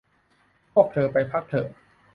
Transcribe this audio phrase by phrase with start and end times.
[0.73, 1.67] พวกเธอไปพักเถอะ